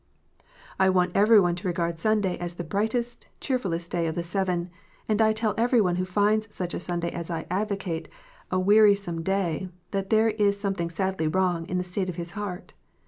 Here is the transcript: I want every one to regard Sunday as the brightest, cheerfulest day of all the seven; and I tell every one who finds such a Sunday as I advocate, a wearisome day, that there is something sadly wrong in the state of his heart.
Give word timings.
I 0.79 0.89
want 0.89 1.11
every 1.15 1.39
one 1.39 1.53
to 1.53 1.67
regard 1.67 1.99
Sunday 1.99 2.35
as 2.39 2.55
the 2.55 2.63
brightest, 2.63 3.27
cheerfulest 3.39 3.91
day 3.91 4.07
of 4.07 4.15
all 4.15 4.15
the 4.15 4.23
seven; 4.23 4.71
and 5.07 5.21
I 5.21 5.31
tell 5.31 5.53
every 5.59 5.79
one 5.79 5.97
who 5.97 6.05
finds 6.05 6.51
such 6.51 6.73
a 6.73 6.79
Sunday 6.79 7.11
as 7.11 7.29
I 7.29 7.45
advocate, 7.51 8.09
a 8.49 8.59
wearisome 8.59 9.21
day, 9.21 9.69
that 9.91 10.09
there 10.09 10.29
is 10.29 10.59
something 10.59 10.89
sadly 10.89 11.27
wrong 11.27 11.67
in 11.67 11.77
the 11.77 11.83
state 11.83 12.09
of 12.09 12.15
his 12.15 12.31
heart. 12.31 12.73